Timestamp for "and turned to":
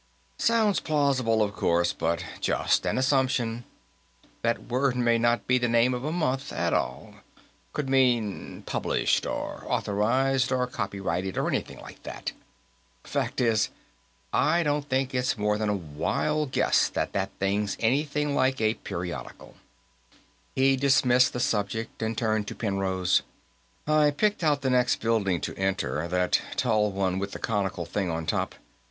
22.01-22.55